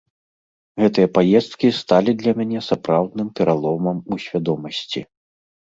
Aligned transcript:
Гэтыя 0.83 1.07
паездкі 1.17 1.67
сталі 1.81 2.11
для 2.23 2.33
мяне 2.41 2.59
сапраўдным 2.69 3.29
пераломам 3.39 3.97
у 4.13 4.23
свядомасці. 4.27 5.09